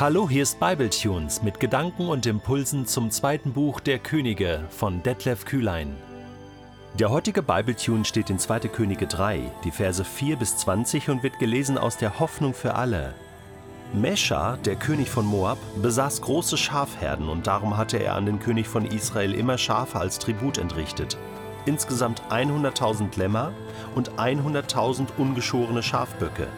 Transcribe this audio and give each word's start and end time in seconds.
Hallo, 0.00 0.30
hier 0.30 0.44
ist 0.44 0.58
Bibletunes 0.58 1.42
mit 1.42 1.60
Gedanken 1.60 2.08
und 2.08 2.24
Impulsen 2.24 2.86
zum 2.86 3.10
zweiten 3.10 3.52
Buch 3.52 3.80
der 3.80 3.98
Könige 3.98 4.64
von 4.70 5.02
Detlef 5.02 5.44
Kühlein. 5.44 5.94
Der 6.98 7.10
heutige 7.10 7.42
Bibletune 7.42 8.06
steht 8.06 8.30
in 8.30 8.38
2. 8.38 8.60
Könige 8.60 9.06
3, 9.06 9.42
die 9.62 9.70
Verse 9.70 10.02
4 10.02 10.36
bis 10.36 10.56
20 10.56 11.10
und 11.10 11.22
wird 11.22 11.38
gelesen 11.38 11.76
aus 11.76 11.98
der 11.98 12.18
Hoffnung 12.18 12.54
für 12.54 12.76
alle. 12.76 13.12
Mesha, 13.92 14.56
der 14.64 14.76
König 14.76 15.10
von 15.10 15.26
Moab, 15.26 15.58
besaß 15.82 16.22
große 16.22 16.56
Schafherden 16.56 17.28
und 17.28 17.46
darum 17.46 17.76
hatte 17.76 17.98
er 17.98 18.14
an 18.14 18.24
den 18.24 18.40
König 18.40 18.68
von 18.68 18.86
Israel 18.86 19.34
immer 19.34 19.58
Schafe 19.58 19.98
als 20.00 20.18
Tribut 20.18 20.56
entrichtet. 20.56 21.18
Insgesamt 21.66 22.22
100.000 22.30 23.18
Lämmer 23.18 23.52
und 23.94 24.12
100.000 24.12 25.08
ungeschorene 25.18 25.82
Schafböcke. 25.82 26.48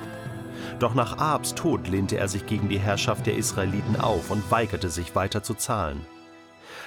Doch 0.79 0.95
nach 0.95 1.19
Ahabs 1.19 1.55
Tod 1.55 1.89
lehnte 1.89 2.17
er 2.17 2.29
sich 2.29 2.47
gegen 2.47 2.69
die 2.69 2.79
Herrschaft 2.79 3.27
der 3.27 3.37
Israeliten 3.37 3.97
auf 3.97 4.31
und 4.31 4.51
weigerte 4.51 4.91
sich 4.91 5.15
weiter 5.15 5.43
zu 5.43 5.55
zahlen. 5.55 6.05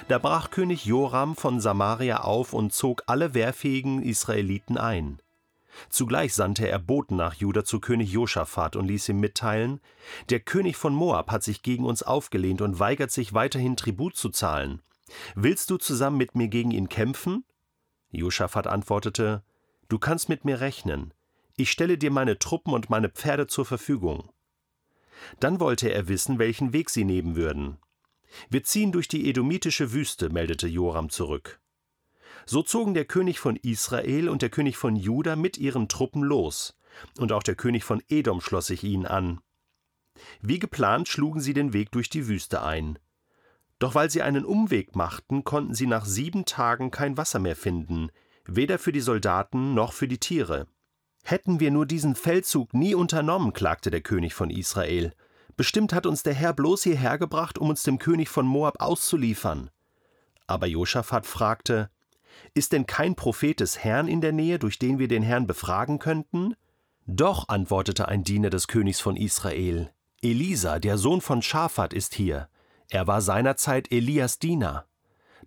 Da 0.08 0.18
brach 0.18 0.50
König 0.50 0.84
Joram 0.84 1.34
von 1.36 1.60
Samaria 1.60 2.20
auf 2.20 2.52
und 2.52 2.72
zog 2.72 3.02
alle 3.06 3.34
wehrfähigen 3.34 4.02
Israeliten 4.02 4.78
ein. 4.78 5.20
Zugleich 5.90 6.34
sandte 6.34 6.68
er 6.68 6.78
Boten 6.78 7.16
nach 7.16 7.34
Juda 7.34 7.64
zu 7.64 7.80
König 7.80 8.10
Josaphat 8.10 8.76
und 8.76 8.86
ließ 8.86 9.08
ihm 9.08 9.20
mitteilen: 9.20 9.80
Der 10.30 10.40
König 10.40 10.76
von 10.76 10.94
Moab 10.94 11.30
hat 11.30 11.42
sich 11.42 11.62
gegen 11.62 11.84
uns 11.84 12.02
aufgelehnt 12.02 12.62
und 12.62 12.78
weigert 12.78 13.10
sich 13.10 13.34
weiterhin 13.34 13.76
Tribut 13.76 14.16
zu 14.16 14.30
zahlen. 14.30 14.80
Willst 15.34 15.70
du 15.70 15.76
zusammen 15.76 16.16
mit 16.16 16.34
mir 16.34 16.48
gegen 16.48 16.70
ihn 16.70 16.88
kämpfen? 16.88 17.44
Josaphat 18.10 18.66
antwortete: 18.66 19.42
Du 19.88 19.98
kannst 19.98 20.28
mit 20.28 20.44
mir 20.44 20.60
rechnen. 20.60 21.12
Ich 21.56 21.70
stelle 21.70 21.96
dir 21.96 22.10
meine 22.10 22.38
Truppen 22.38 22.74
und 22.74 22.90
meine 22.90 23.08
Pferde 23.08 23.46
zur 23.46 23.64
Verfügung. 23.64 24.30
Dann 25.40 25.58
wollte 25.58 25.90
er 25.90 26.08
wissen, 26.08 26.38
welchen 26.38 26.74
Weg 26.74 26.90
sie 26.90 27.04
nehmen 27.04 27.34
würden. 27.34 27.78
Wir 28.50 28.62
ziehen 28.62 28.92
durch 28.92 29.08
die 29.08 29.28
edomitische 29.28 29.92
Wüste, 29.92 30.28
meldete 30.28 30.68
Joram 30.68 31.08
zurück. 31.08 31.60
So 32.44 32.62
zogen 32.62 32.92
der 32.92 33.06
König 33.06 33.38
von 33.38 33.56
Israel 33.56 34.28
und 34.28 34.42
der 34.42 34.50
König 34.50 34.76
von 34.76 34.96
Juda 34.96 35.34
mit 35.34 35.56
ihren 35.56 35.88
Truppen 35.88 36.22
los, 36.22 36.78
und 37.18 37.32
auch 37.32 37.42
der 37.42 37.54
König 37.54 37.84
von 37.84 38.02
Edom 38.08 38.42
schloss 38.42 38.66
sich 38.66 38.84
ihnen 38.84 39.06
an. 39.06 39.40
Wie 40.42 40.58
geplant 40.58 41.08
schlugen 41.08 41.40
sie 41.40 41.54
den 41.54 41.72
Weg 41.72 41.90
durch 41.92 42.10
die 42.10 42.28
Wüste 42.28 42.62
ein. 42.62 42.98
Doch 43.78 43.94
weil 43.94 44.10
sie 44.10 44.22
einen 44.22 44.44
Umweg 44.44 44.94
machten, 44.94 45.44
konnten 45.44 45.74
sie 45.74 45.86
nach 45.86 46.04
sieben 46.04 46.44
Tagen 46.44 46.90
kein 46.90 47.16
Wasser 47.16 47.38
mehr 47.38 47.56
finden, 47.56 48.10
weder 48.44 48.78
für 48.78 48.92
die 48.92 49.00
Soldaten 49.00 49.74
noch 49.74 49.92
für 49.92 50.08
die 50.08 50.18
Tiere. 50.18 50.66
Hätten 51.28 51.58
wir 51.58 51.72
nur 51.72 51.86
diesen 51.86 52.14
Feldzug 52.14 52.72
nie 52.72 52.94
unternommen, 52.94 53.52
klagte 53.52 53.90
der 53.90 54.00
König 54.00 54.32
von 54.32 54.48
Israel. 54.48 55.12
Bestimmt 55.56 55.92
hat 55.92 56.06
uns 56.06 56.22
der 56.22 56.34
Herr 56.34 56.52
bloß 56.52 56.84
hierher 56.84 57.18
gebracht, 57.18 57.58
um 57.58 57.68
uns 57.68 57.82
dem 57.82 57.98
König 57.98 58.28
von 58.28 58.46
Moab 58.46 58.80
auszuliefern. 58.80 59.70
Aber 60.46 60.68
Josaphat 60.68 61.26
fragte: 61.26 61.90
Ist 62.54 62.70
denn 62.70 62.86
kein 62.86 63.16
Prophet 63.16 63.58
des 63.58 63.82
Herrn 63.82 64.06
in 64.06 64.20
der 64.20 64.30
Nähe, 64.30 64.60
durch 64.60 64.78
den 64.78 65.00
wir 65.00 65.08
den 65.08 65.24
Herrn 65.24 65.48
befragen 65.48 65.98
könnten? 65.98 66.54
Doch, 67.06 67.48
antwortete 67.48 68.06
ein 68.06 68.22
Diener 68.22 68.50
des 68.50 68.68
Königs 68.68 69.00
von 69.00 69.16
Israel. 69.16 69.90
Elisa, 70.22 70.78
der 70.78 70.96
Sohn 70.96 71.20
von 71.20 71.42
Schafat, 71.42 71.92
ist 71.92 72.14
hier. 72.14 72.48
Er 72.88 73.08
war 73.08 73.20
seinerzeit 73.20 73.90
Elias 73.90 74.38
Diener. 74.38 74.86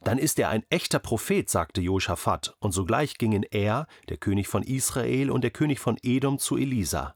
Dann 0.03 0.17
ist 0.17 0.39
er 0.39 0.50
ein 0.50 0.64
echter 0.69 1.00
Prophet, 1.00 1.50
sagte 1.50 1.81
Josaphat, 1.81 2.55
und 2.59 2.72
sogleich 2.72 3.17
gingen 3.17 3.44
er, 3.44 3.88
der 4.08 4.17
König 4.17 4.47
von 4.47 4.64
Israel 4.64 5.30
und 5.30 5.44
der 5.44 5.52
König 5.52 5.80
von 5.80 5.97
Edom 6.03 6.39
zu 6.39 6.58
Elisa. 6.58 7.16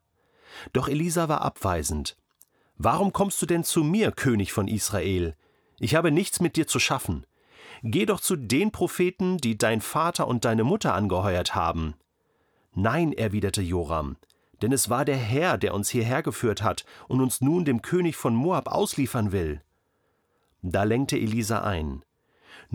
Doch 0.73 0.87
Elisa 0.87 1.29
war 1.29 1.41
abweisend. 1.41 2.17
Warum 2.77 3.13
kommst 3.13 3.41
du 3.41 3.45
denn 3.45 3.63
zu 3.63 3.83
mir, 3.83 4.11
König 4.11 4.51
von 4.51 4.67
Israel? 4.67 5.35
Ich 5.79 5.95
habe 5.95 6.11
nichts 6.11 6.39
mit 6.39 6.55
dir 6.55 6.67
zu 6.67 6.79
schaffen. 6.79 7.25
Geh 7.83 8.05
doch 8.05 8.19
zu 8.19 8.35
den 8.35 8.71
Propheten, 8.71 9.37
die 9.37 9.57
dein 9.57 9.81
Vater 9.81 10.27
und 10.27 10.45
deine 10.45 10.63
Mutter 10.63 10.93
angeheuert 10.93 11.55
haben. 11.55 11.95
Nein, 12.73 13.13
erwiderte 13.13 13.61
Joram, 13.61 14.17
denn 14.61 14.71
es 14.71 14.89
war 14.89 15.05
der 15.05 15.17
Herr, 15.17 15.57
der 15.57 15.73
uns 15.73 15.89
hierher 15.89 16.23
geführt 16.23 16.63
hat 16.63 16.85
und 17.07 17.21
uns 17.21 17.41
nun 17.41 17.65
dem 17.65 17.81
König 17.81 18.15
von 18.15 18.35
Moab 18.35 18.67
ausliefern 18.67 19.31
will. 19.31 19.61
Da 20.61 20.83
lenkte 20.83 21.17
Elisa 21.17 21.61
ein. 21.61 22.03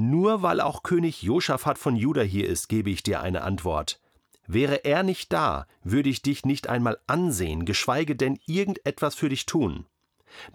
Nur 0.01 0.43
weil 0.43 0.61
auch 0.61 0.85
König 0.85 1.25
Josaphat 1.25 1.77
von 1.77 1.97
Juda 1.97 2.21
hier 2.23 2.47
ist, 2.47 2.69
gebe 2.69 2.89
ich 2.89 3.03
dir 3.03 3.21
eine 3.21 3.43
Antwort. 3.43 4.01
Wäre 4.47 4.85
er 4.85 5.03
nicht 5.03 5.33
da, 5.33 5.67
würde 5.83 6.09
ich 6.09 6.23
dich 6.23 6.45
nicht 6.45 6.69
einmal 6.69 7.01
ansehen, 7.09 7.65
geschweige 7.65 8.15
denn 8.15 8.39
irgendetwas 8.47 9.17
für 9.17 9.29
dich 9.29 9.45
tun. 9.45 9.87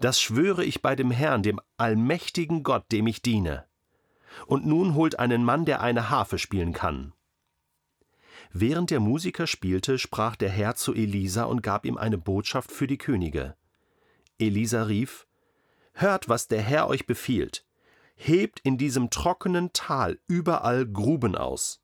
Das 0.00 0.18
schwöre 0.18 0.64
ich 0.64 0.80
bei 0.80 0.96
dem 0.96 1.10
Herrn, 1.10 1.42
dem 1.42 1.60
allmächtigen 1.76 2.62
Gott, 2.62 2.90
dem 2.90 3.06
ich 3.06 3.20
diene. 3.20 3.66
Und 4.46 4.64
nun 4.64 4.94
holt 4.94 5.18
einen 5.18 5.44
Mann, 5.44 5.66
der 5.66 5.82
eine 5.82 6.08
Harfe 6.08 6.38
spielen 6.38 6.72
kann. 6.72 7.12
Während 8.50 8.90
der 8.90 9.00
Musiker 9.00 9.46
spielte, 9.46 9.98
sprach 9.98 10.36
der 10.36 10.48
Herr 10.48 10.74
zu 10.74 10.94
Elisa 10.94 11.44
und 11.44 11.62
gab 11.62 11.84
ihm 11.84 11.98
eine 11.98 12.16
Botschaft 12.16 12.72
für 12.72 12.86
die 12.86 12.98
Könige. 12.98 13.56
Elisa 14.38 14.84
rief: 14.84 15.26
Hört, 15.92 16.30
was 16.30 16.48
der 16.48 16.62
Herr 16.62 16.88
euch 16.88 17.06
befiehlt 17.06 17.62
hebt 18.14 18.60
in 18.60 18.78
diesem 18.78 19.10
trockenen 19.10 19.72
Tal 19.72 20.18
überall 20.26 20.86
Gruben 20.86 21.36
aus. 21.36 21.82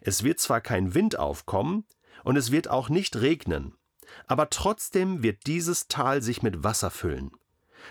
Es 0.00 0.22
wird 0.22 0.38
zwar 0.38 0.60
kein 0.60 0.94
Wind 0.94 1.18
aufkommen, 1.18 1.84
und 2.22 2.36
es 2.36 2.50
wird 2.50 2.68
auch 2.68 2.88
nicht 2.88 3.16
regnen, 3.16 3.74
aber 4.26 4.50
trotzdem 4.50 5.22
wird 5.22 5.46
dieses 5.46 5.88
Tal 5.88 6.22
sich 6.22 6.42
mit 6.42 6.64
Wasser 6.64 6.90
füllen. 6.90 7.32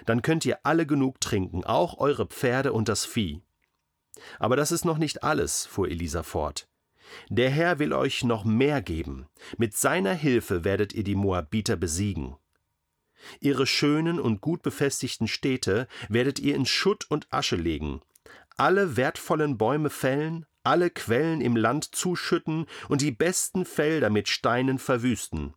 Dann 0.06 0.22
könnt 0.22 0.46
ihr 0.46 0.66
alle 0.66 0.86
genug 0.86 1.22
trinken, 1.22 1.64
auch 1.64 2.00
eure 2.00 2.26
Pferde 2.26 2.74
und 2.74 2.90
das 2.90 3.06
Vieh. 3.06 3.44
Aber 4.40 4.56
das 4.56 4.72
ist 4.72 4.86
noch 4.86 4.98
nicht 4.98 5.24
alles, 5.24 5.66
fuhr 5.66 5.88
Elisa 5.88 6.24
fort. 6.24 6.68
Der 7.30 7.50
Herr 7.50 7.80
will 7.80 7.94
euch 7.94 8.24
noch 8.24 8.44
mehr 8.44 8.82
geben. 8.82 9.28
Mit 9.58 9.76
seiner 9.76 10.14
Hilfe 10.14 10.64
werdet 10.64 10.94
ihr 10.94 11.04
die 11.04 11.16
Moabiter 11.16 11.76
besiegen. 11.76 12.36
Ihre 13.40 13.66
schönen 13.68 14.20
und 14.20 14.42
gut 14.42 14.62
befestigten 14.62 15.28
Städte 15.28 15.88
werdet 16.10 16.40
ihr 16.40 16.56
in 16.56 16.66
Schutt 16.66 17.06
und 17.10 17.28
Asche 17.32 17.56
legen, 17.56 18.02
alle 18.58 18.98
wertvollen 18.98 19.58
Bäume 19.58 19.90
fällen, 19.90 20.46
alle 20.64 20.90
Quellen 20.90 21.42
im 21.42 21.56
Land 21.56 21.96
zuschütten 21.96 22.68
und 22.88 23.02
die 23.02 23.12
besten 23.12 23.66
Felder 23.66 24.10
mit 24.10 24.30
Steinen 24.30 24.80
verwüsten. 24.80 25.54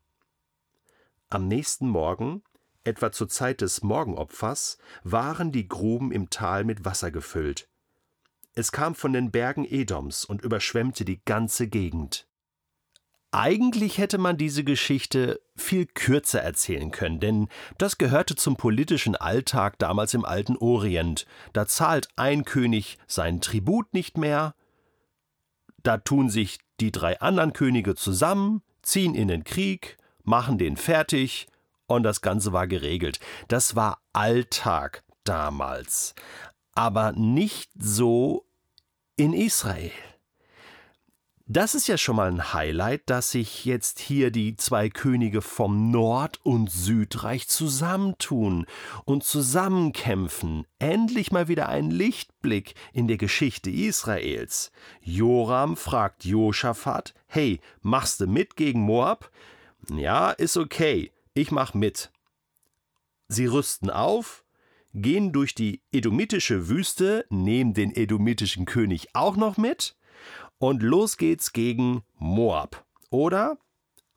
Am 1.29 1.49
nächsten 1.49 1.89
Morgen, 1.89 2.43
etwa 2.85 3.13
zur 3.13 3.29
Zeit 3.29 3.61
des 3.61 3.83
Morgenopfers, 3.83 4.79
waren 5.03 5.53
die 5.53 5.69
Gruben 5.69 6.13
im 6.13 6.31
Tal 6.31 6.65
mit 6.65 6.85
Wasser 6.85 7.11
gefüllt. 7.11 7.69
Es 8.55 8.73
kam 8.73 8.95
von 8.95 9.13
den 9.13 9.31
Bergen 9.31 9.67
Edoms 9.69 10.25
und 10.25 10.43
überschwemmte 10.43 11.05
die 11.05 11.21
ganze 11.25 11.69
Gegend. 11.69 12.27
Eigentlich 13.37 13.99
hätte 13.99 14.17
man 14.17 14.39
diese 14.39 14.65
Geschichte 14.65 15.43
viel 15.57 15.85
kürzer 15.85 16.41
erzählen 16.41 16.91
können, 16.91 17.21
denn 17.21 17.49
das 17.77 17.99
gehörte 17.99 18.35
zum 18.35 18.57
politischen 18.57 19.15
Alltag 19.15 19.79
damals 19.79 20.15
im 20.15 20.25
alten 20.25 20.57
Orient. 20.57 21.27
Da 21.53 21.67
zahlt 21.67 22.09
ein 22.17 22.47
König 22.47 22.97
seinen 23.07 23.43
Tribut 23.43 23.93
nicht 23.93 24.17
mehr, 24.17 24.55
da 25.83 25.99
tun 25.99 26.31
sich 26.31 26.61
die 26.81 26.91
drei 26.91 27.21
anderen 27.21 27.53
Könige 27.53 27.95
zusammen, 27.95 28.63
ziehen 28.81 29.15
in 29.15 29.29
den 29.29 29.45
Krieg, 29.45 29.99
machen 30.25 30.57
den 30.57 30.79
fertig 30.79 31.47
und 31.87 32.05
das 32.05 32.23
Ganze 32.23 32.55
war 32.55 32.67
geregelt. 32.67 33.21
Das 33.49 33.77
war 33.77 34.01
Alltag 34.15 35.05
damals, 35.25 36.15
aber 36.73 37.13
nicht 37.13 37.71
so 37.79 38.47
in 39.17 39.35
Israel. 39.35 39.93
Das 41.49 41.77
ist 41.77 41.87
ja 41.87 41.97
schon 41.97 42.17
mal 42.17 42.27
ein 42.27 42.53
Highlight, 42.55 43.09
dass 43.09 43.31
sich 43.31 43.65
jetzt 43.65 44.01
hier 44.01 44.33
die 44.33 44.57
zwei 44.57 44.89
Könige 44.89 45.43
vom 45.43 45.93
Nord- 45.93 46.41
und 46.43 46.69
Südreich 46.69 47.47
zusammentun 47.47 48.67
und 49.05 49.23
zusammenkämpfen. 49.23 50.67
Endlich 50.81 51.31
mal 51.31 51.47
wieder 51.47 51.69
ein 51.69 51.93
Lichtblick 51.93 52.75
in 52.93 53.07
der 53.07 53.17
Geschichte 53.17 53.71
Israels. 53.71 54.73
Joram 55.01 55.77
fragt 55.77 56.25
Josaphat: 56.25 57.15
Hey, 57.29 57.61
machst 57.81 58.21
du 58.21 58.27
mit 58.27 58.57
gegen 58.57 58.81
Moab? 58.81 59.31
Ja, 59.89 60.33
ist 60.33 60.57
okay, 60.57 61.13
ich 61.33 61.53
mach 61.53 61.75
mit. 61.75 62.11
Sie 63.29 63.47
rüsten 63.47 63.89
auf, 63.89 64.45
gehen 64.95 65.33
durch 65.33 65.55
die 65.55 65.81
edomitische 65.93 66.69
Wüste, 66.69 67.25
nehmen 67.31 67.73
den 67.73 67.95
edomitischen 67.95 68.65
König 68.65 69.15
auch 69.15 69.37
noch 69.37 69.57
mit 69.57 69.95
und 70.59 70.83
los 70.83 71.17
geht's 71.17 71.53
gegen 71.53 72.03
Moab. 72.15 72.85
Oder? 73.11 73.59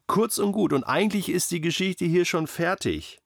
Kurz 0.07 0.37
und 0.37 0.51
gut. 0.51 0.73
Und 0.73 0.83
eigentlich 0.83 1.29
ist 1.29 1.51
die 1.51 1.61
Geschichte 1.61 2.05
hier 2.05 2.25
schon 2.25 2.47
fertig. 2.47 3.19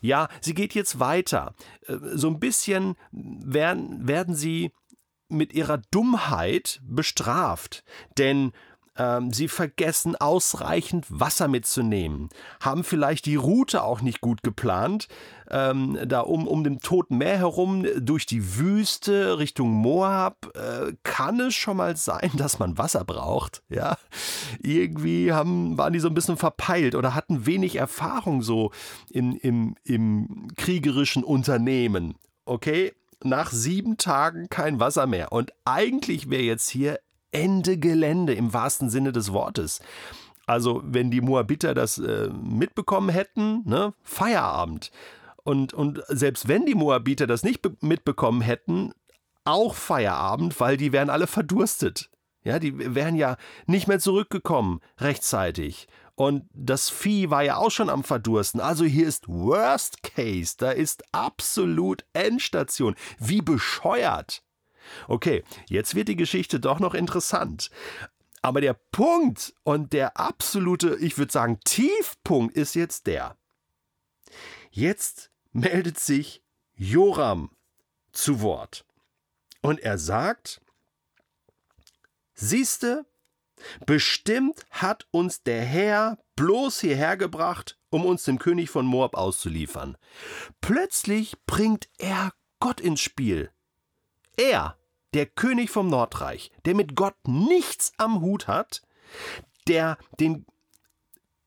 Ja, 0.00 0.28
sie 0.40 0.54
geht 0.54 0.74
jetzt 0.74 1.00
weiter. 1.00 1.54
Äh, 1.86 1.96
so 2.14 2.28
ein 2.28 2.40
bisschen 2.40 2.96
werden, 3.12 4.06
werden 4.06 4.34
sie 4.34 4.72
mit 5.28 5.52
ihrer 5.52 5.78
Dummheit 5.90 6.80
bestraft. 6.84 7.84
Denn 8.16 8.52
ähm, 8.98 9.32
sie 9.32 9.48
vergessen 9.48 10.16
ausreichend 10.16 11.06
Wasser 11.08 11.48
mitzunehmen, 11.48 12.28
haben 12.60 12.84
vielleicht 12.84 13.26
die 13.26 13.36
Route 13.36 13.82
auch 13.82 14.00
nicht 14.00 14.20
gut 14.20 14.42
geplant, 14.42 15.08
ähm, 15.50 15.98
da 16.06 16.20
um, 16.20 16.46
um 16.46 16.64
dem 16.64 16.80
Toten 16.80 17.18
Meer 17.18 17.38
herum 17.38 17.86
durch 18.00 18.26
die 18.26 18.56
Wüste 18.58 19.38
Richtung 19.38 19.70
Moab, 19.70 20.50
äh, 20.54 20.92
kann 21.02 21.40
es 21.40 21.54
schon 21.54 21.76
mal 21.76 21.96
sein, 21.96 22.30
dass 22.34 22.58
man 22.58 22.78
Wasser 22.78 23.04
braucht. 23.04 23.62
Ja, 23.68 23.96
irgendwie 24.60 25.32
haben, 25.32 25.78
waren 25.78 25.92
die 25.92 26.00
so 26.00 26.08
ein 26.08 26.14
bisschen 26.14 26.36
verpeilt 26.36 26.94
oder 26.94 27.14
hatten 27.14 27.46
wenig 27.46 27.76
Erfahrung 27.76 28.42
so 28.42 28.72
in, 29.10 29.36
im, 29.36 29.76
im 29.84 30.48
kriegerischen 30.56 31.24
Unternehmen. 31.24 32.14
Okay, 32.44 32.92
nach 33.22 33.50
sieben 33.50 33.96
Tagen 33.96 34.48
kein 34.48 34.80
Wasser 34.80 35.06
mehr. 35.06 35.32
Und 35.32 35.52
eigentlich 35.64 36.30
wäre 36.30 36.42
jetzt 36.42 36.68
hier 36.68 36.98
Ende 37.36 37.78
Gelände 37.78 38.34
im 38.34 38.52
wahrsten 38.52 38.90
Sinne 38.90 39.12
des 39.12 39.32
Wortes. 39.32 39.80
Also, 40.46 40.82
wenn 40.84 41.10
die 41.10 41.20
Moabiter 41.20 41.74
das 41.74 41.98
äh, 41.98 42.28
mitbekommen 42.28 43.08
hätten, 43.08 43.62
ne, 43.64 43.94
Feierabend. 44.02 44.90
Und, 45.42 45.74
und 45.74 46.02
selbst 46.08 46.48
wenn 46.48 46.66
die 46.66 46.74
Moabiter 46.74 47.26
das 47.26 47.42
nicht 47.42 47.66
mitbekommen 47.82 48.40
hätten, 48.40 48.92
auch 49.44 49.74
Feierabend, 49.74 50.58
weil 50.60 50.76
die 50.76 50.92
wären 50.92 51.10
alle 51.10 51.26
verdurstet. 51.26 52.10
Ja, 52.42 52.58
die 52.60 52.94
wären 52.94 53.16
ja 53.16 53.36
nicht 53.66 53.88
mehr 53.88 53.98
zurückgekommen 53.98 54.80
rechtzeitig. 54.98 55.88
Und 56.14 56.44
das 56.54 56.88
Vieh 56.88 57.28
war 57.28 57.42
ja 57.42 57.56
auch 57.56 57.70
schon 57.70 57.90
am 57.90 58.02
Verdursten. 58.02 58.60
Also 58.60 58.84
hier 58.84 59.06
ist 59.06 59.28
Worst 59.28 60.02
Case. 60.02 60.54
Da 60.56 60.70
ist 60.70 61.02
absolut 61.12 62.04
Endstation. 62.14 62.94
Wie 63.18 63.42
bescheuert. 63.42 64.42
Okay, 65.08 65.44
jetzt 65.68 65.94
wird 65.94 66.08
die 66.08 66.16
Geschichte 66.16 66.60
doch 66.60 66.80
noch 66.80 66.94
interessant. 66.94 67.70
Aber 68.42 68.60
der 68.60 68.74
Punkt 68.74 69.54
und 69.64 69.92
der 69.92 70.18
absolute, 70.18 70.96
ich 71.00 71.18
würde 71.18 71.32
sagen, 71.32 71.58
Tiefpunkt 71.64 72.54
ist 72.54 72.74
jetzt 72.74 73.06
der. 73.06 73.36
Jetzt 74.70 75.30
meldet 75.52 75.98
sich 75.98 76.42
Joram 76.74 77.50
zu 78.12 78.40
Wort. 78.40 78.84
Und 79.62 79.80
er 79.80 79.98
sagt, 79.98 80.60
siehste, 82.34 83.06
bestimmt 83.86 84.66
hat 84.70 85.06
uns 85.10 85.42
der 85.42 85.64
Herr 85.64 86.18
bloß 86.36 86.80
hierher 86.80 87.16
gebracht, 87.16 87.78
um 87.90 88.04
uns 88.04 88.24
dem 88.24 88.38
König 88.38 88.70
von 88.70 88.86
Moab 88.86 89.16
auszuliefern. 89.16 89.96
Plötzlich 90.60 91.36
bringt 91.46 91.88
er 91.98 92.32
Gott 92.60 92.80
ins 92.80 93.00
Spiel. 93.00 93.50
Er, 94.36 94.76
der 95.14 95.26
König 95.26 95.70
vom 95.70 95.88
Nordreich, 95.88 96.50
der 96.64 96.74
mit 96.74 96.94
Gott 96.94 97.16
nichts 97.26 97.92
am 97.96 98.20
Hut 98.20 98.48
hat, 98.48 98.82
der 99.66 99.98
den, 100.20 100.46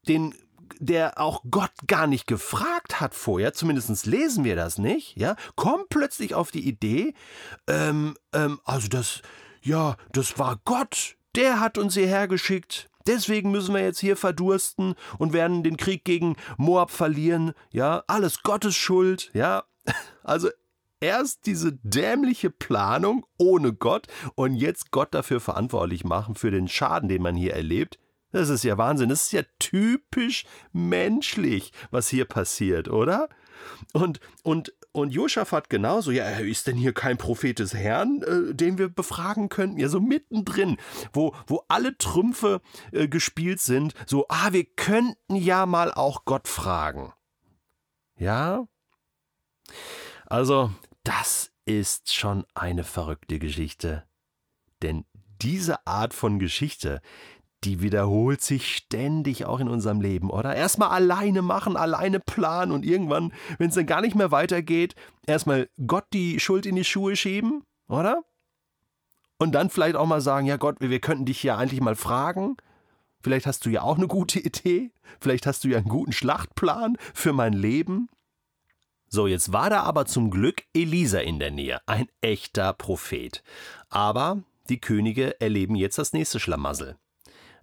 den 0.07 0.35
der 0.79 1.19
auch 1.19 1.43
Gott 1.49 1.71
gar 1.87 2.07
nicht 2.07 2.27
gefragt 2.27 3.01
hat 3.01 3.15
vorher, 3.15 3.53
zumindest 3.53 4.05
lesen 4.05 4.43
wir 4.43 4.55
das 4.55 4.77
nicht, 4.77 5.17
ja, 5.17 5.35
kommt 5.55 5.89
plötzlich 5.89 6.35
auf 6.35 6.51
die 6.51 6.67
Idee, 6.67 7.13
ähm, 7.67 8.15
ähm, 8.33 8.59
also 8.65 8.87
das, 8.87 9.21
ja, 9.61 9.97
das 10.11 10.37
war 10.39 10.59
Gott, 10.65 11.17
der 11.35 11.59
hat 11.59 11.77
uns 11.77 11.93
hierher 11.95 12.27
geschickt. 12.27 12.89
Deswegen 13.07 13.49
müssen 13.49 13.73
wir 13.73 13.81
jetzt 13.81 13.99
hier 13.99 14.15
verdursten 14.15 14.93
und 15.17 15.33
werden 15.33 15.63
den 15.63 15.77
Krieg 15.77 16.03
gegen 16.05 16.35
Moab 16.57 16.91
verlieren. 16.91 17.53
Ja, 17.71 18.03
alles 18.07 18.43
Gottes 18.43 18.75
Schuld. 18.75 19.31
Ja, 19.33 19.63
also 20.23 20.49
erst 20.99 21.45
diese 21.45 21.73
dämliche 21.83 22.49
Planung 22.49 23.25
ohne 23.37 23.73
Gott 23.73 24.07
und 24.35 24.55
jetzt 24.55 24.91
Gott 24.91 25.13
dafür 25.13 25.39
verantwortlich 25.39 26.03
machen 26.03 26.35
für 26.35 26.51
den 26.51 26.67
Schaden, 26.67 27.09
den 27.09 27.21
man 27.21 27.35
hier 27.35 27.53
erlebt. 27.53 27.99
Das 28.31 28.49
ist 28.49 28.63
ja 28.63 28.77
Wahnsinn. 28.77 29.09
Das 29.09 29.23
ist 29.23 29.31
ja 29.31 29.41
typisch 29.57 30.45
menschlich, 30.71 31.71
was 31.89 32.09
hier 32.09 32.25
passiert, 32.25 32.87
oder? 32.87 33.27
Und, 33.93 34.19
und, 34.43 34.73
und 34.91 35.11
Josaphat 35.11 35.69
genauso. 35.69 36.11
Ja, 36.11 36.29
ist 36.29 36.67
denn 36.67 36.77
hier 36.77 36.93
kein 36.93 37.17
Prophet 37.17 37.59
des 37.59 37.73
Herrn, 37.73 38.21
äh, 38.21 38.53
den 38.53 38.77
wir 38.77 38.89
befragen 38.89 39.49
könnten? 39.49 39.79
Ja, 39.79 39.89
so 39.89 39.99
mittendrin, 39.99 40.77
wo, 41.11 41.35
wo 41.47 41.63
alle 41.67 41.97
Trümpfe 41.97 42.61
äh, 42.91 43.07
gespielt 43.07 43.61
sind. 43.61 43.93
So, 44.05 44.25
ah, 44.29 44.49
wir 44.51 44.65
könnten 44.65 45.35
ja 45.35 45.65
mal 45.65 45.91
auch 45.91 46.25
Gott 46.25 46.47
fragen. 46.47 47.13
Ja? 48.15 48.67
Also, 50.27 50.71
das 51.03 51.51
ist 51.65 52.13
schon 52.13 52.45
eine 52.53 52.83
verrückte 52.83 53.39
Geschichte. 53.39 54.03
Denn 54.81 55.05
diese 55.41 55.85
Art 55.87 56.13
von 56.13 56.39
Geschichte, 56.39 57.01
die 57.63 57.81
wiederholt 57.81 58.41
sich 58.41 58.75
ständig 58.75 59.45
auch 59.45 59.59
in 59.59 59.67
unserem 59.67 60.01
Leben, 60.01 60.29
oder? 60.29 60.55
Erstmal 60.55 60.89
alleine 60.89 61.41
machen, 61.41 61.75
alleine 61.75 62.19
planen 62.19 62.71
und 62.71 62.85
irgendwann, 62.85 63.33
wenn 63.57 63.69
es 63.69 63.75
dann 63.75 63.85
gar 63.85 64.01
nicht 64.01 64.15
mehr 64.15 64.31
weitergeht, 64.31 64.95
erstmal 65.25 65.69
Gott 65.85 66.05
die 66.13 66.39
Schuld 66.39 66.65
in 66.65 66.75
die 66.75 66.85
Schuhe 66.85 67.15
schieben, 67.15 67.63
oder? 67.87 68.23
Und 69.37 69.53
dann 69.53 69.69
vielleicht 69.69 69.95
auch 69.95 70.05
mal 70.05 70.21
sagen, 70.21 70.47
ja 70.47 70.57
Gott, 70.57 70.77
wir 70.79 70.99
könnten 70.99 71.25
dich 71.25 71.43
ja 71.43 71.57
eigentlich 71.57 71.81
mal 71.81 71.95
fragen. 71.95 72.57
Vielleicht 73.21 73.45
hast 73.45 73.65
du 73.65 73.69
ja 73.69 73.81
auch 73.81 73.97
eine 73.97 74.07
gute 74.07 74.39
Idee. 74.39 74.91
Vielleicht 75.19 75.45
hast 75.45 75.63
du 75.63 75.69
ja 75.69 75.77
einen 75.77 75.89
guten 75.89 76.13
Schlachtplan 76.13 76.97
für 77.13 77.33
mein 77.33 77.53
Leben. 77.53 78.09
So, 79.09 79.25
jetzt 79.25 79.51
war 79.51 79.71
da 79.71 79.81
aber 79.81 80.05
zum 80.05 80.29
Glück 80.29 80.63
Elisa 80.73 81.19
in 81.19 81.39
der 81.39 81.49
Nähe, 81.49 81.81
ein 81.87 82.07
echter 82.21 82.73
Prophet. 82.73 83.43
Aber 83.89 84.43
die 84.69 84.79
Könige 84.79 85.41
erleben 85.41 85.75
jetzt 85.75 85.97
das 85.97 86.13
nächste 86.13 86.39
Schlamassel. 86.39 86.95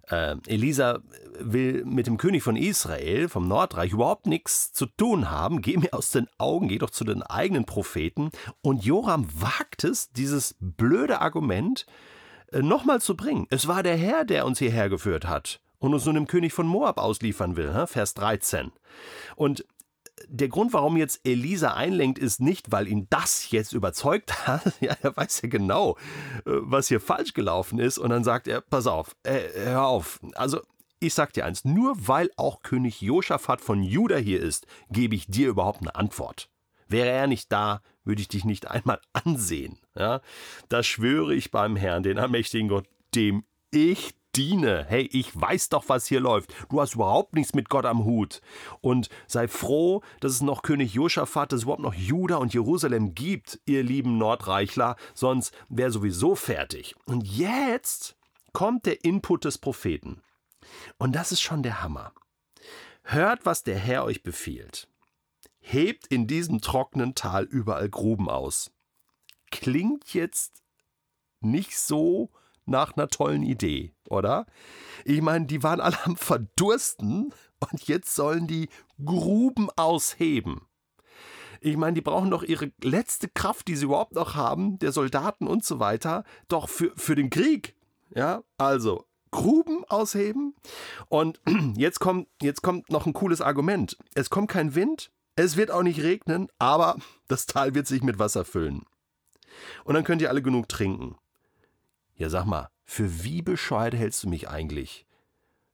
Äh, 0.09 0.35
Elisa 0.45 0.99
will 1.39 1.85
mit 1.85 2.05
dem 2.05 2.17
König 2.17 2.43
von 2.43 2.57
Israel, 2.57 3.29
vom 3.29 3.47
Nordreich, 3.47 3.93
überhaupt 3.93 4.25
nichts 4.25 4.73
zu 4.73 4.87
tun 4.87 5.31
haben. 5.31 5.61
Geh 5.61 5.77
mir 5.77 5.93
aus 5.93 6.11
den 6.11 6.27
Augen, 6.37 6.67
geh 6.67 6.79
doch 6.79 6.89
zu 6.89 7.05
den 7.05 7.23
eigenen 7.23 7.63
Propheten. 7.63 8.31
Und 8.61 8.83
Joram 8.83 9.27
wagt 9.33 9.85
es, 9.85 10.11
dieses 10.11 10.55
blöde 10.59 11.21
Argument 11.21 11.85
äh, 12.51 12.61
nochmal 12.61 12.99
zu 12.99 13.15
bringen. 13.15 13.47
Es 13.49 13.69
war 13.69 13.83
der 13.83 13.95
Herr, 13.95 14.25
der 14.25 14.45
uns 14.45 14.59
hierher 14.59 14.89
geführt 14.89 15.25
hat 15.25 15.61
und 15.79 15.93
uns 15.93 16.05
nun 16.05 16.15
dem 16.15 16.27
König 16.27 16.51
von 16.51 16.67
Moab 16.67 16.97
ausliefern 16.97 17.55
will. 17.55 17.87
Vers 17.87 18.13
13. 18.15 18.73
Und 19.37 19.65
der 20.27 20.47
Grund, 20.49 20.73
warum 20.73 20.97
jetzt 20.97 21.21
Elisa 21.23 21.73
einlenkt, 21.73 22.19
ist 22.19 22.41
nicht, 22.41 22.71
weil 22.71 22.87
ihn 22.87 23.07
das 23.09 23.51
jetzt 23.51 23.73
überzeugt 23.73 24.47
hat. 24.47 24.73
Ja, 24.81 24.95
er 25.01 25.15
weiß 25.15 25.41
ja 25.43 25.49
genau, 25.49 25.97
äh, 26.45 26.51
was 26.61 26.87
hier 26.87 26.99
falsch 26.99 27.33
gelaufen 27.33 27.79
ist. 27.79 27.97
Und 27.97 28.09
dann 28.09 28.23
sagt 28.23 28.47
er, 28.47 28.61
pass 28.61 28.87
auf, 28.87 29.15
äh, 29.23 29.39
hör 29.55 29.85
auf. 29.87 30.19
Also, 30.35 30.61
ich 30.99 31.13
sag 31.13 31.33
dir 31.33 31.45
eins, 31.45 31.63
nur 31.63 31.95
weil 32.07 32.31
auch 32.37 32.63
König 32.63 33.01
Josaphat 33.01 33.61
von 33.61 33.83
Juda 33.83 34.17
hier 34.17 34.41
ist, 34.41 34.65
gebe 34.89 35.15
ich 35.15 35.27
dir 35.27 35.49
überhaupt 35.49 35.81
eine 35.81 35.95
Antwort. 35.95 36.49
Wäre 36.87 37.09
er 37.09 37.27
nicht 37.27 37.51
da, 37.51 37.81
würde 38.03 38.21
ich 38.21 38.29
dich 38.29 38.45
nicht 38.45 38.67
einmal 38.67 38.99
ansehen. 39.13 39.77
Ja, 39.95 40.21
das 40.69 40.87
schwöre 40.87 41.35
ich 41.35 41.51
beim 41.51 41.75
Herrn, 41.75 42.03
den 42.03 42.17
allmächtigen 42.17 42.69
Gott, 42.69 42.87
dem 43.13 43.43
ich 43.71 44.13
diene. 44.37 44.85
Hey, 44.87 45.09
ich 45.11 45.39
weiß 45.39 45.69
doch, 45.69 45.89
was 45.89 46.05
hier 46.05 46.19
läuft. 46.19 46.53
Du 46.69 46.79
hast 46.79 46.95
überhaupt 46.95 47.33
nichts 47.33 47.53
mit 47.53 47.69
Gott 47.69 47.85
am 47.85 48.05
Hut. 48.05 48.41
Und 48.81 49.09
sei 49.25 49.47
froh, 49.47 50.01
dass 50.19 50.33
es 50.33 50.41
noch 50.41 50.61
König 50.61 50.93
Josaphat, 50.93 51.51
dass 51.51 51.57
es 51.57 51.63
überhaupt 51.63 51.81
noch 51.81 51.93
Juda 51.93 52.37
und 52.37 52.53
Jerusalem 52.53 53.15
gibt, 53.15 53.59
ihr 53.65 53.83
lieben 53.83 54.17
Nordreichler, 54.17 54.95
sonst 55.13 55.53
wäre 55.69 55.91
sowieso 55.91 56.35
fertig. 56.35 56.95
Und 57.05 57.27
jetzt 57.27 58.15
kommt 58.53 58.85
der 58.85 59.03
Input 59.03 59.45
des 59.45 59.57
Propheten. 59.57 60.21
Und 60.97 61.15
das 61.15 61.31
ist 61.31 61.41
schon 61.41 61.63
der 61.63 61.81
Hammer. 61.81 62.13
Hört, 63.03 63.45
was 63.45 63.63
der 63.63 63.77
Herr 63.77 64.03
euch 64.03 64.23
befiehlt. 64.23 64.87
Hebt 65.59 66.07
in 66.07 66.27
diesem 66.27 66.61
trockenen 66.61 67.15
Tal 67.15 67.43
überall 67.43 67.89
Gruben 67.89 68.29
aus. 68.29 68.71
Klingt 69.49 70.13
jetzt 70.13 70.61
nicht 71.39 71.77
so 71.77 72.31
nach 72.67 72.95
einer 72.95 73.07
tollen 73.07 73.43
Idee, 73.43 73.93
oder? 74.09 74.45
Ich 75.05 75.21
meine, 75.21 75.45
die 75.45 75.63
waren 75.63 75.79
alle 75.79 75.97
am 76.05 76.15
Verdursten 76.15 77.33
und 77.59 77.87
jetzt 77.87 78.15
sollen 78.15 78.47
die 78.47 78.69
Gruben 79.03 79.69
ausheben. 79.75 80.61
Ich 81.59 81.77
meine, 81.77 81.95
die 81.95 82.01
brauchen 82.01 82.29
doch 82.29 82.43
ihre 82.43 82.71
letzte 82.83 83.27
Kraft, 83.27 83.67
die 83.67 83.75
sie 83.75 83.85
überhaupt 83.85 84.13
noch 84.13 84.35
haben, 84.35 84.77
der 84.79 84.91
Soldaten 84.91 85.47
und 85.47 85.65
so 85.65 85.79
weiter, 85.79 86.23
doch 86.47 86.69
für, 86.69 86.91
für 86.95 87.15
den 87.15 87.29
Krieg. 87.29 87.75
Ja, 88.13 88.43
also 88.57 89.05
Gruben 89.31 89.83
ausheben. 89.85 90.55
Und 91.09 91.41
jetzt 91.75 91.99
kommt, 91.99 92.27
jetzt 92.41 92.61
kommt 92.61 92.89
noch 92.91 93.05
ein 93.05 93.13
cooles 93.13 93.41
Argument. 93.41 93.97
Es 94.13 94.29
kommt 94.29 94.49
kein 94.49 94.75
Wind, 94.75 95.11
es 95.35 95.57
wird 95.57 95.71
auch 95.71 95.83
nicht 95.83 96.01
regnen, 96.01 96.47
aber 96.57 96.97
das 97.27 97.45
Tal 97.45 97.75
wird 97.75 97.87
sich 97.87 98.01
mit 98.01 98.19
Wasser 98.19 98.45
füllen. 98.45 98.85
Und 99.83 99.95
dann 99.95 100.03
könnt 100.03 100.21
ihr 100.21 100.29
alle 100.29 100.41
genug 100.41 100.69
trinken. 100.69 101.15
Ja, 102.17 102.29
sag 102.29 102.45
mal, 102.45 102.69
für 102.83 103.23
wie 103.23 103.43
bescheuert 103.43 103.93
hältst 103.93 104.23
du 104.23 104.29
mich 104.29 104.49
eigentlich? 104.49 105.05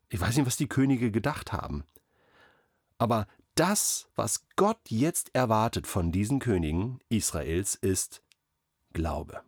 Ich 0.10 0.20
weiß 0.20 0.36
nicht, 0.36 0.46
was 0.46 0.58
die 0.58 0.68
Könige 0.68 1.10
gedacht 1.10 1.54
haben. 1.54 1.86
Aber 2.98 3.28
das, 3.56 4.08
was 4.16 4.46
Gott 4.56 4.80
jetzt 4.90 5.34
erwartet 5.34 5.88
von 5.88 6.12
diesen 6.12 6.40
Königen 6.40 7.00
Israels, 7.10 7.76
ist 7.76 8.22
Glaube. 8.92 9.42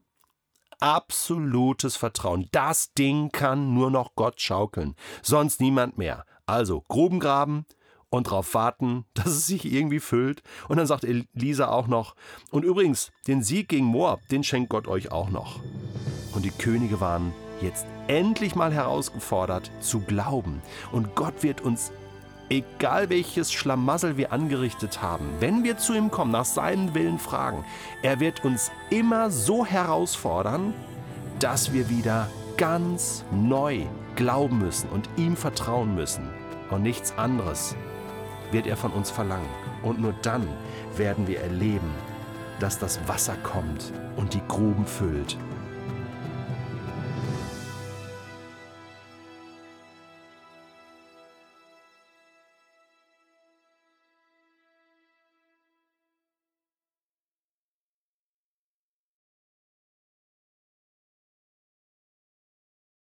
absolutes 0.80 1.98
Vertrauen. 1.98 2.48
Das 2.52 2.94
Ding 2.94 3.30
kann 3.32 3.74
nur 3.74 3.92
noch 3.92 4.16
Gott 4.16 4.40
schaukeln, 4.42 4.96
sonst 5.22 5.60
niemand 5.62 5.98
mehr. 5.98 6.26
Also 6.46 6.82
Gruben 6.88 7.20
graben, 7.20 7.66
und 8.10 8.28
darauf 8.28 8.54
warten, 8.54 9.06
dass 9.14 9.28
es 9.28 9.48
sich 9.48 9.66
irgendwie 9.66 10.00
füllt. 10.00 10.42
Und 10.70 10.78
dann 10.78 10.88
sagt 10.88 11.04
Elisa 11.04 11.68
auch 11.68 11.88
noch, 11.88 12.16
und 12.52 12.64
übrigens, 12.64 13.12
den 13.28 13.44
Sieg 13.44 13.70
gegen 13.70 13.86
Moab, 13.86 14.28
den 14.30 14.44
schenkt 14.44 14.70
Gott 14.70 14.88
euch 14.88 15.12
auch 15.12 15.30
noch. 15.30 15.60
Und 16.36 16.44
die 16.44 16.52
Könige 16.52 17.00
waren 17.00 17.34
jetzt 17.62 17.86
endlich 18.08 18.56
mal 18.56 18.74
herausgefordert 18.74 19.72
zu 19.80 20.02
glauben. 20.02 20.62
Und 20.92 21.16
Gott 21.16 21.42
wird 21.42 21.62
uns, 21.62 21.92
egal 22.50 23.10
welches 23.10 23.52
Schlamassel 23.52 24.18
wir 24.18 24.32
angerichtet 24.32 25.02
haben, 25.02 25.30
wenn 25.40 25.64
wir 25.64 25.78
zu 25.78 25.94
ihm 25.94 26.12
kommen, 26.12 26.32
nach 26.32 26.46
seinem 26.46 26.94
Willen 26.94 27.20
fragen, 27.20 27.64
er 28.04 28.20
wird 28.20 28.44
uns 28.44 28.72
immer 28.90 29.32
so 29.32 29.66
herausfordern, 29.66 30.74
dass 31.40 31.74
wir 31.74 31.90
wieder 31.90 32.30
ganz 32.58 33.24
neu 33.32 33.84
glauben 34.16 34.60
müssen 34.60 34.90
und 34.90 35.10
ihm 35.18 35.36
vertrauen 35.36 35.96
müssen 35.96 36.30
und 36.70 36.84
nichts 36.84 37.18
anderes 37.18 37.76
wird 38.52 38.68
er 38.68 38.78
von 38.78 38.92
uns 38.92 39.12
verlangen. 39.12 39.50
Und 39.84 40.00
nur 40.00 40.14
dann 40.22 40.48
werden 40.96 41.28
wir 41.28 41.42
erleben, 41.42 41.94
dass 42.60 42.80
das 42.80 43.00
Wasser 43.08 43.36
kommt 43.44 43.92
und 44.16 44.34
die 44.34 44.42
Gruben 44.48 44.86
füllt 44.86 45.38